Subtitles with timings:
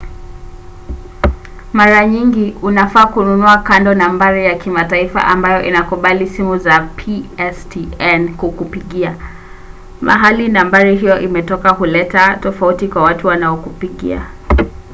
[1.73, 9.15] mara nyingi unafaa kununua kando nambari ya kimataifa ambayo inakubali simu za pstn kukupigia.
[10.01, 14.25] mahali nambari hiyo imetoka huleta tofauti kwa watu wanaokupigia